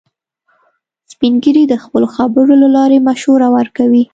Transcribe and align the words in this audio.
سپین 1.11 1.33
ږیری 1.43 1.63
د 1.69 1.73
خپلو 1.83 2.07
خبرو 2.15 2.53
له 2.63 2.69
لارې 2.75 2.97
مشوره 3.07 3.47
ورکوي 3.57 4.03